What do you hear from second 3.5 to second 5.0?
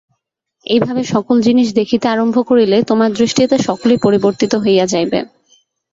সকলই পরিবর্তিত হইয়া